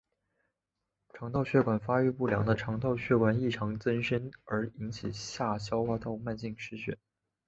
[1.13, 6.97] 肠道血管发育不良是肠道血管异常增生而引起下消化道慢性失血。